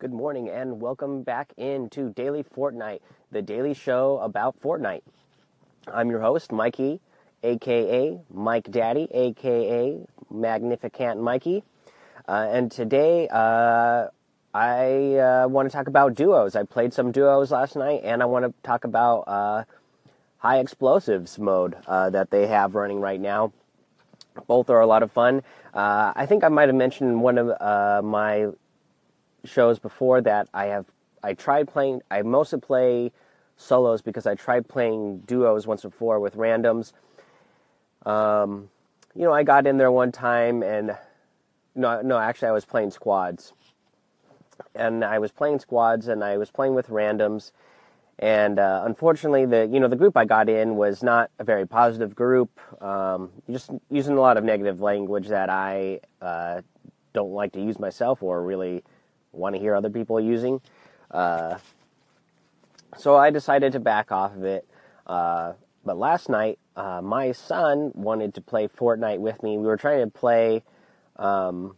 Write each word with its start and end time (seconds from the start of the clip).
Good 0.00 0.14
morning 0.14 0.48
and 0.48 0.80
welcome 0.80 1.22
back 1.22 1.52
into 1.58 2.08
Daily 2.14 2.42
Fortnite, 2.42 3.00
the 3.32 3.42
daily 3.42 3.74
show 3.74 4.16
about 4.20 4.58
Fortnite. 4.58 5.02
I'm 5.92 6.08
your 6.08 6.20
host, 6.20 6.52
Mikey, 6.52 7.02
aka 7.42 8.18
Mike 8.32 8.70
Daddy, 8.70 9.08
aka 9.12 9.98
Magnificent 10.30 11.20
Mikey. 11.20 11.64
Uh, 12.26 12.48
and 12.50 12.72
today 12.72 13.28
uh, 13.30 14.06
I 14.54 15.16
uh, 15.16 15.48
want 15.48 15.70
to 15.70 15.76
talk 15.76 15.86
about 15.86 16.14
duos. 16.14 16.56
I 16.56 16.62
played 16.62 16.94
some 16.94 17.12
duos 17.12 17.50
last 17.50 17.76
night 17.76 18.00
and 18.02 18.22
I 18.22 18.24
want 18.24 18.46
to 18.46 18.54
talk 18.62 18.84
about 18.84 19.24
uh, 19.28 19.64
high 20.38 20.60
explosives 20.60 21.38
mode 21.38 21.76
uh, 21.86 22.08
that 22.08 22.30
they 22.30 22.46
have 22.46 22.74
running 22.74 23.00
right 23.00 23.20
now. 23.20 23.52
Both 24.46 24.70
are 24.70 24.80
a 24.80 24.86
lot 24.86 25.02
of 25.02 25.12
fun. 25.12 25.42
Uh, 25.74 26.14
I 26.16 26.24
think 26.24 26.42
I 26.42 26.48
might 26.48 26.70
have 26.70 26.74
mentioned 26.74 27.20
one 27.20 27.36
of 27.36 28.02
my 28.02 28.48
shows 29.44 29.78
before 29.78 30.20
that 30.22 30.48
I 30.52 30.66
have 30.66 30.86
I 31.22 31.34
tried 31.34 31.68
playing 31.68 32.02
I 32.10 32.22
mostly 32.22 32.60
play 32.60 33.12
solos 33.56 34.02
because 34.02 34.26
I 34.26 34.34
tried 34.34 34.68
playing 34.68 35.20
duos 35.20 35.66
once 35.66 35.82
before 35.82 36.18
with 36.18 36.36
randoms. 36.36 36.92
Um, 38.06 38.70
you 39.14 39.24
know, 39.24 39.32
I 39.32 39.42
got 39.42 39.66
in 39.66 39.76
there 39.76 39.92
one 39.92 40.12
time 40.12 40.62
and 40.62 40.96
no 41.74 42.00
no 42.02 42.18
actually 42.18 42.48
I 42.48 42.52
was 42.52 42.64
playing 42.64 42.90
squads. 42.90 43.52
And 44.74 45.04
I 45.04 45.18
was 45.18 45.32
playing 45.32 45.58
squads 45.58 46.08
and 46.08 46.22
I 46.22 46.36
was 46.36 46.50
playing 46.50 46.74
with 46.74 46.88
randoms 46.88 47.52
and 48.20 48.58
uh, 48.58 48.82
unfortunately 48.84 49.46
the 49.46 49.66
you 49.72 49.80
know 49.80 49.88
the 49.88 49.96
group 49.96 50.16
I 50.16 50.26
got 50.26 50.48
in 50.48 50.76
was 50.76 51.02
not 51.02 51.30
a 51.38 51.44
very 51.44 51.66
positive 51.66 52.14
group 52.14 52.60
um, 52.82 53.30
just 53.50 53.70
using 53.90 54.16
a 54.16 54.20
lot 54.20 54.36
of 54.36 54.44
negative 54.44 54.80
language 54.80 55.28
that 55.28 55.48
I 55.48 56.00
uh, 56.20 56.60
don't 57.14 57.32
like 57.32 57.52
to 57.52 57.60
use 57.60 57.78
myself 57.78 58.22
or 58.22 58.44
really 58.44 58.84
want 59.32 59.54
to 59.54 59.60
hear 59.60 59.74
other 59.74 59.90
people 59.90 60.20
using. 60.20 60.60
Uh, 61.10 61.58
so 62.96 63.16
I 63.16 63.30
decided 63.30 63.72
to 63.72 63.80
back 63.80 64.12
off 64.12 64.34
of 64.34 64.44
it. 64.44 64.66
Uh, 65.06 65.52
but 65.84 65.96
last 65.96 66.28
night, 66.28 66.58
uh, 66.76 67.00
my 67.02 67.32
son 67.32 67.92
wanted 67.94 68.34
to 68.34 68.40
play 68.40 68.68
Fortnite 68.68 69.18
with 69.18 69.42
me. 69.42 69.56
We 69.56 69.66
were 69.66 69.76
trying 69.76 70.00
to 70.00 70.10
play. 70.10 70.62
Um, 71.16 71.76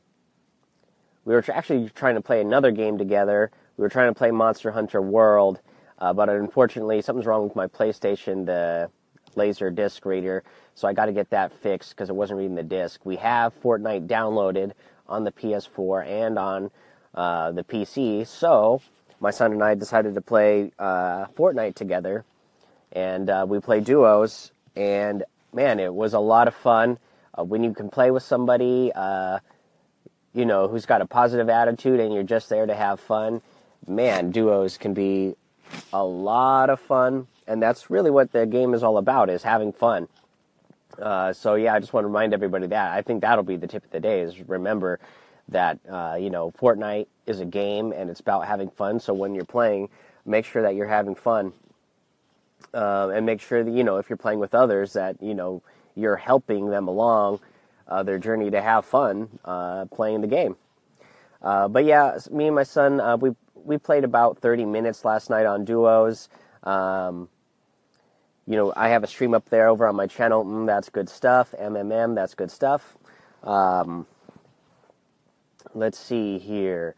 we 1.24 1.34
were 1.34 1.44
actually 1.52 1.88
trying 1.90 2.16
to 2.16 2.20
play 2.20 2.40
another 2.40 2.72
game 2.72 2.98
together. 2.98 3.50
We 3.76 3.82
were 3.82 3.88
trying 3.88 4.12
to 4.12 4.18
play 4.18 4.30
Monster 4.30 4.72
Hunter 4.72 5.00
World, 5.00 5.60
uh, 5.98 6.12
but 6.12 6.28
unfortunately, 6.28 7.00
something's 7.00 7.26
wrong 7.26 7.44
with 7.44 7.56
my 7.56 7.68
PlayStation, 7.68 8.44
the 8.44 8.90
laser 9.36 9.70
disc 9.70 10.04
reader. 10.04 10.42
So 10.74 10.88
I 10.88 10.92
got 10.92 11.06
to 11.06 11.12
get 11.12 11.30
that 11.30 11.52
fixed 11.52 11.90
because 11.90 12.10
it 12.10 12.16
wasn't 12.16 12.38
reading 12.38 12.54
the 12.54 12.62
disc. 12.62 13.04
We 13.04 13.16
have 13.16 13.58
Fortnite 13.62 14.06
downloaded 14.08 14.72
on 15.08 15.24
the 15.24 15.32
PS4 15.32 16.06
and 16.06 16.38
on 16.38 16.70
uh, 17.14 17.52
the 17.52 17.64
PC. 17.64 18.26
So 18.26 18.80
my 19.20 19.30
son 19.30 19.52
and 19.52 19.62
I 19.62 19.74
decided 19.74 20.14
to 20.14 20.20
play 20.20 20.72
uh, 20.78 21.26
Fortnite 21.36 21.74
together, 21.74 22.24
and 22.92 23.30
uh, 23.30 23.46
we 23.48 23.60
played 23.60 23.84
duos. 23.84 24.52
And 24.74 25.24
man, 25.52 25.78
it 25.78 25.94
was 25.94 26.14
a 26.14 26.18
lot 26.18 26.48
of 26.48 26.54
fun 26.54 26.98
uh, 27.38 27.44
when 27.44 27.62
you 27.62 27.72
can 27.72 27.88
play 27.88 28.10
with 28.10 28.22
somebody, 28.22 28.90
uh, 28.94 29.38
you 30.34 30.44
know, 30.44 30.68
who's 30.68 30.86
got 30.86 31.00
a 31.00 31.06
positive 31.06 31.48
attitude, 31.48 32.00
and 32.00 32.12
you're 32.12 32.22
just 32.22 32.48
there 32.48 32.66
to 32.66 32.74
have 32.74 33.00
fun. 33.00 33.42
Man, 33.86 34.30
duos 34.30 34.78
can 34.78 34.94
be 34.94 35.34
a 35.92 36.04
lot 36.04 36.70
of 36.70 36.80
fun, 36.80 37.26
and 37.46 37.62
that's 37.62 37.90
really 37.90 38.10
what 38.10 38.32
the 38.32 38.46
game 38.46 38.74
is 38.74 38.82
all 38.82 38.98
about: 38.98 39.30
is 39.30 39.42
having 39.42 39.72
fun. 39.72 40.08
Uh, 41.00 41.32
so 41.32 41.54
yeah, 41.54 41.74
I 41.74 41.80
just 41.80 41.92
want 41.92 42.04
to 42.04 42.08
remind 42.08 42.34
everybody 42.34 42.66
that 42.66 42.92
I 42.92 43.02
think 43.02 43.22
that'll 43.22 43.44
be 43.44 43.56
the 43.56 43.66
tip 43.66 43.84
of 43.84 43.90
the 43.90 44.00
day: 44.00 44.20
is 44.20 44.40
remember 44.48 44.98
that 45.52 45.78
uh, 45.88 46.16
you 46.20 46.30
know 46.30 46.52
Fortnite 46.52 47.06
is 47.26 47.40
a 47.40 47.44
game 47.44 47.92
and 47.92 48.10
it's 48.10 48.20
about 48.20 48.46
having 48.46 48.70
fun. 48.70 49.00
So 49.00 49.14
when 49.14 49.34
you're 49.34 49.44
playing, 49.44 49.88
make 50.26 50.44
sure 50.44 50.62
that 50.62 50.74
you're 50.74 50.88
having 50.88 51.14
fun, 51.14 51.52
uh, 52.74 53.10
and 53.14 53.26
make 53.26 53.40
sure 53.40 53.64
that 53.64 53.70
you 53.70 53.84
know 53.84 53.96
if 53.96 54.10
you're 54.10 54.16
playing 54.16 54.38
with 54.38 54.54
others 54.54 54.92
that 54.94 55.22
you 55.22 55.34
know 55.34 55.62
you're 55.94 56.16
helping 56.16 56.70
them 56.70 56.88
along 56.88 57.40
uh, 57.88 58.02
their 58.02 58.18
journey 58.18 58.50
to 58.50 58.60
have 58.60 58.84
fun 58.84 59.28
uh, 59.44 59.84
playing 59.86 60.20
the 60.20 60.26
game. 60.26 60.56
Uh, 61.42 61.68
but 61.68 61.84
yeah, 61.84 62.18
me 62.30 62.46
and 62.46 62.56
my 62.56 62.62
son 62.62 63.00
uh, 63.00 63.16
we 63.16 63.30
we 63.54 63.78
played 63.78 64.04
about 64.04 64.38
30 64.38 64.64
minutes 64.64 65.04
last 65.04 65.30
night 65.30 65.46
on 65.46 65.64
duos. 65.64 66.28
Um, 66.64 67.28
you 68.46 68.56
know, 68.56 68.72
I 68.76 68.88
have 68.88 69.04
a 69.04 69.06
stream 69.06 69.34
up 69.34 69.48
there 69.50 69.68
over 69.68 69.86
on 69.86 69.96
my 69.96 70.06
channel. 70.06 70.44
Mm, 70.44 70.66
that's 70.66 70.88
good 70.88 71.08
stuff. 71.08 71.54
MMM, 71.58 72.14
that's 72.14 72.34
good 72.34 72.50
stuff. 72.50 72.96
Um, 73.44 74.06
let's 75.74 75.98
see 75.98 76.38
here. 76.38 76.94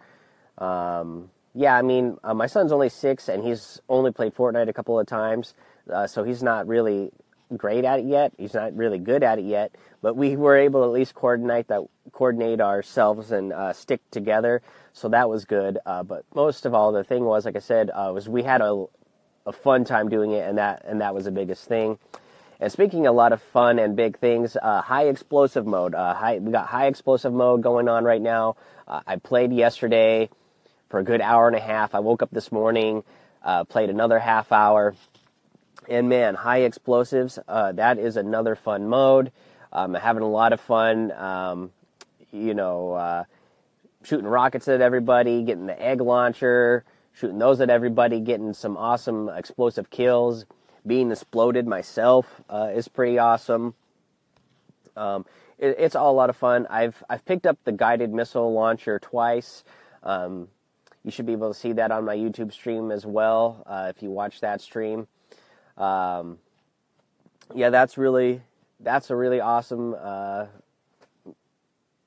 Um, 0.59 1.31
yeah, 1.55 1.77
I 1.77 1.83
mean, 1.83 2.19
uh, 2.25 2.35
my 2.35 2.47
son's 2.47 2.73
only 2.73 2.89
six, 2.89 3.29
and 3.29 3.45
he's 3.45 3.81
only 3.89 4.11
played 4.11 4.35
Fortnite 4.35 4.69
a 4.69 4.73
couple 4.73 4.99
of 4.99 5.07
times, 5.07 5.55
uh, 5.93 6.07
so 6.07 6.25
he's 6.25 6.43
not 6.43 6.67
really 6.67 7.13
great 7.57 7.85
at 7.85 8.01
it 8.01 8.07
yet. 8.07 8.33
He's 8.39 8.55
not 8.55 8.77
really 8.77 8.99
good 8.99 9.23
at 9.23 9.39
it 9.39 9.45
yet, 9.45 9.77
but 10.03 10.17
we 10.17 10.37
were 10.37 10.57
able 10.57 10.81
to 10.81 10.87
at 10.87 10.93
least 10.93 11.15
coordinate 11.15 11.69
that, 11.69 11.83
coordinate 12.13 12.61
ourselves 12.61 13.31
and 13.31 13.53
uh, 13.53 13.73
stick 13.73 14.01
together. 14.11 14.63
So 14.93 15.09
that 15.11 15.29
was 15.29 15.45
good. 15.45 15.79
Uh, 15.87 16.03
but 16.03 16.25
most 16.35 16.67
of 16.67 16.75
all, 16.75 16.93
the 16.93 17.05
thing 17.05 17.25
was, 17.25 17.45
like 17.45 17.57
I 17.57 17.61
said, 17.61 17.91
uh, 17.91 18.11
was 18.13 18.29
we 18.29 18.43
had 18.43 18.61
a, 18.61 18.87
a 19.47 19.53
fun 19.53 19.85
time 19.85 20.09
doing 20.09 20.33
it, 20.33 20.49
and 20.49 20.59
that 20.59 20.83
and 20.85 21.01
that 21.01 21.15
was 21.15 21.27
the 21.27 21.33
biggest 21.33 21.67
thing. 21.67 21.99
And 22.61 22.71
speaking 22.71 23.07
a 23.07 23.13
lot 23.13 23.33
of 23.33 23.43
fun 23.43 23.79
and 23.79 23.97
big 23.97 24.19
things, 24.19 24.57
uh, 24.61 24.81
high 24.81 25.07
explosive 25.09 25.67
mode. 25.67 25.95
Uh, 25.95 26.15
high, 26.15 26.39
we 26.39 26.53
got 26.53 26.67
high 26.69 26.87
explosive 26.87 27.33
mode 27.33 27.63
going 27.63 27.89
on 27.89 28.05
right 28.05 28.23
now. 28.23 28.57
Uh, 28.87 29.01
I 29.07 29.17
played 29.17 29.53
yesterday 29.53 30.31
for 30.89 31.01
a 31.01 31.05
good 31.05 31.21
hour 31.21 31.49
and 31.49 31.57
a 31.57 31.61
half. 31.61 31.95
I 31.95 32.01
woke 32.01 32.23
up 32.23 32.31
this 32.31 32.53
morning, 32.53 33.03
uh, 33.43 33.65
played 33.65 33.91
another 33.91 34.21
half 34.21 34.53
hour, 34.53 34.95
and 35.89 36.09
man, 36.09 36.37
high 36.37 36.61
explosives. 36.61 37.39
Uh, 37.49 37.73
that 37.73 37.99
is 37.99 38.17
another 38.17 38.55
fun 38.55 38.89
mode. 38.89 39.33
Um, 39.73 39.95
having 39.95 40.23
a 40.23 40.31
lot 40.31 40.53
of 40.53 40.61
fun. 40.61 41.11
Um, 41.11 41.73
you 42.31 42.55
know, 42.55 42.93
uh, 42.93 43.25
shooting 44.05 44.27
rockets 44.27 44.69
at 44.69 44.81
everybody, 44.81 45.43
getting 45.43 45.67
the 45.67 45.81
egg 45.81 46.01
launcher, 46.01 46.85
shooting 47.13 47.39
those 47.39 47.61
at 47.61 47.71
everybody, 47.71 48.21
getting 48.21 48.53
some 48.55 48.77
awesome 48.77 49.29
explosive 49.29 49.91
kills 49.91 50.47
being 50.87 51.11
exploded 51.11 51.67
myself 51.67 52.43
uh, 52.49 52.71
is 52.75 52.89
pretty 52.89 53.19
awesome. 53.19 53.75
Um, 54.97 55.25
it, 55.59 55.77
it's 55.79 55.97
all 55.97 56.13
a 56.13 56.17
lot 56.17 56.31
of 56.31 56.37
fun. 56.37 56.67
I've 56.69 57.03
I've 57.09 57.25
picked 57.25 57.47
up 57.47 57.59
the 57.65 57.73
guided 57.73 58.13
missile 58.13 58.53
launcher 58.53 58.99
twice. 58.99 59.65
Um, 60.03 60.49
you 61.05 61.11
should 61.11 61.27
be 61.27 61.33
able 61.33 61.53
to 61.53 61.59
see 61.59 61.73
that 61.73 61.91
on 61.91 62.05
my 62.05 62.17
YouTube 62.17 62.53
stream 62.53 62.91
as 62.91 63.05
well 63.05 63.63
uh, 63.67 63.93
if 63.95 64.03
you 64.03 64.11
watch 64.11 64.41
that 64.41 64.61
stream. 64.61 65.07
Um, 65.77 66.39
yeah, 67.55 67.71
that's 67.71 67.99
really 67.99 68.41
that's 68.81 69.11
a 69.11 69.17
really 69.17 69.41
awesome 69.41 69.95
uh, 69.99 70.47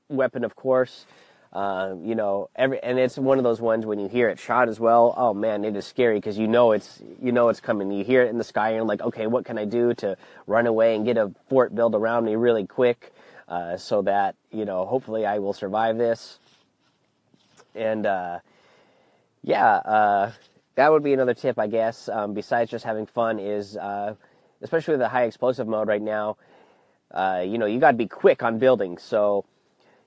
weapon, 0.08 0.44
of 0.44 0.56
course. 0.56 1.06
Uh, 1.52 1.94
you 2.02 2.14
know, 2.14 2.50
every 2.56 2.78
and 2.82 2.98
it's 2.98 3.16
one 3.16 3.38
of 3.38 3.44
those 3.44 3.60
ones 3.60 3.86
when 3.86 3.98
you 3.98 4.06
hear 4.06 4.28
it 4.28 4.38
shot 4.38 4.68
as 4.68 4.78
well. 4.78 5.14
Oh 5.16 5.32
man, 5.32 5.64
it 5.64 5.74
is 5.76 5.86
scary 5.86 6.16
because 6.16 6.36
you 6.36 6.46
know 6.46 6.72
it's 6.72 7.02
you 7.22 7.32
know 7.32 7.48
it's 7.48 7.60
coming. 7.60 7.90
You 7.90 8.04
hear 8.04 8.22
it 8.22 8.28
in 8.28 8.36
the 8.36 8.44
sky 8.44 8.68
and 8.68 8.76
you're 8.76 8.84
like, 8.84 9.00
okay, 9.00 9.26
what 9.26 9.46
can 9.46 9.56
I 9.56 9.64
do 9.64 9.94
to 9.94 10.16
run 10.46 10.66
away 10.66 10.94
and 10.94 11.06
get 11.06 11.16
a 11.16 11.32
fort 11.48 11.74
built 11.74 11.94
around 11.94 12.26
me 12.26 12.36
really 12.36 12.66
quick, 12.66 13.14
uh, 13.48 13.78
so 13.78 14.02
that 14.02 14.34
you 14.52 14.66
know 14.66 14.84
hopefully 14.84 15.24
I 15.24 15.38
will 15.38 15.54
survive 15.54 15.96
this. 15.96 16.38
And 17.74 18.04
uh, 18.04 18.40
yeah, 19.42 19.66
uh, 19.66 20.32
that 20.74 20.92
would 20.92 21.02
be 21.02 21.14
another 21.14 21.34
tip, 21.34 21.58
I 21.58 21.66
guess. 21.66 22.10
Um, 22.10 22.34
besides 22.34 22.70
just 22.70 22.84
having 22.84 23.06
fun, 23.06 23.38
is 23.38 23.74
uh, 23.78 24.16
especially 24.60 24.92
with 24.92 25.00
the 25.00 25.08
high 25.08 25.24
explosive 25.24 25.66
mode 25.66 25.88
right 25.88 26.02
now. 26.02 26.36
Uh, 27.10 27.42
you 27.46 27.56
know, 27.56 27.64
you 27.64 27.80
got 27.80 27.92
to 27.92 27.96
be 27.96 28.06
quick 28.06 28.42
on 28.42 28.58
building. 28.58 28.98
So, 28.98 29.46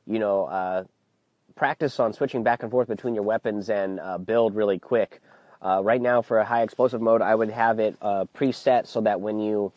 you 0.06 0.20
know 0.20 0.86
practice 1.62 2.00
on 2.00 2.12
switching 2.12 2.42
back 2.42 2.64
and 2.64 2.72
forth 2.72 2.88
between 2.88 3.14
your 3.14 3.24
weapons 3.24 3.70
and 3.70 4.00
uh, 4.00 4.18
build 4.18 4.56
really 4.56 4.80
quick. 4.80 5.22
Uh, 5.62 5.80
right 5.84 6.02
now, 6.02 6.20
for 6.20 6.40
a 6.40 6.44
high 6.44 6.64
explosive 6.64 7.00
mode, 7.00 7.22
I 7.22 7.36
would 7.36 7.52
have 7.52 7.78
it 7.78 7.96
uh, 8.02 8.26
preset 8.36 8.88
so 8.88 9.02
that 9.02 9.22
when 9.22 9.38
you 9.38 9.72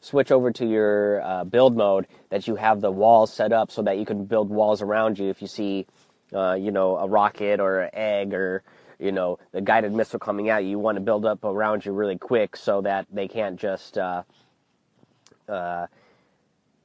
switch 0.00 0.30
over 0.30 0.52
to 0.52 0.64
your 0.64 1.20
uh, 1.22 1.42
build 1.42 1.76
mode, 1.76 2.06
that 2.30 2.46
you 2.46 2.54
have 2.54 2.80
the 2.80 2.92
walls 2.92 3.32
set 3.32 3.52
up 3.52 3.72
so 3.72 3.82
that 3.82 3.98
you 3.98 4.06
can 4.06 4.26
build 4.26 4.48
walls 4.48 4.80
around 4.80 5.18
you 5.18 5.28
if 5.28 5.42
you 5.42 5.48
see, 5.48 5.88
uh, 6.32 6.52
you 6.52 6.70
know, 6.70 6.96
a 6.98 7.08
rocket 7.08 7.58
or 7.58 7.80
an 7.80 7.90
egg 7.94 8.32
or 8.32 8.62
you 9.00 9.10
know 9.10 9.40
the 9.50 9.60
guided 9.60 9.92
missile 9.92 10.20
coming 10.20 10.48
out, 10.48 10.64
you. 10.64 10.78
Want 10.78 10.98
to 10.98 11.02
build 11.02 11.26
up 11.26 11.42
around 11.42 11.84
you 11.84 11.90
really 11.90 12.16
quick 12.16 12.54
so 12.54 12.82
that 12.82 13.08
they 13.12 13.26
can't 13.26 13.58
just 13.58 13.98
uh, 13.98 14.22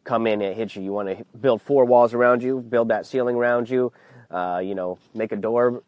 come 0.04 0.26
in 0.26 0.42
and 0.42 0.56
hit 0.56 0.76
you. 0.76 0.82
You 0.82 0.92
want 0.92 1.10
to 1.10 1.24
build 1.40 1.62
four 1.62 1.86
walls 1.86 2.16
around 2.16 2.42
you, 2.42 2.62
build 2.62 2.88
that 2.88 3.06
ceiling 3.06 3.36
around 3.36 3.70
you, 3.70 3.94
uh, 4.34 4.60
you 4.64 4.76
know, 4.76 4.98
make 5.14 5.32
a 5.32 5.38
door 5.38 5.84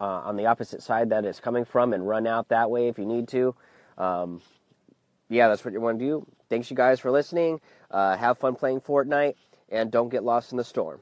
uh, 0.00 0.04
on 0.04 0.36
the 0.36 0.46
opposite 0.46 0.82
side 0.82 1.10
that 1.10 1.24
it's 1.24 1.40
coming 1.40 1.64
from 1.64 1.92
and 1.92 2.08
run 2.08 2.26
out 2.26 2.48
that 2.48 2.70
way 2.70 2.88
if 2.88 2.98
you 2.98 3.04
need 3.04 3.28
to. 3.28 3.54
Um, 3.98 4.40
yeah, 5.28 5.48
that's 5.48 5.64
what 5.64 5.74
you 5.74 5.80
want 5.80 5.98
to 5.98 6.04
do. 6.04 6.26
Thanks, 6.48 6.70
you 6.70 6.76
guys, 6.76 7.00
for 7.00 7.10
listening. 7.10 7.60
Uh, 7.90 8.16
have 8.16 8.38
fun 8.38 8.54
playing 8.54 8.80
Fortnite 8.80 9.34
and 9.68 9.90
don't 9.90 10.08
get 10.08 10.24
lost 10.24 10.52
in 10.52 10.58
the 10.58 10.64
storm. 10.64 11.00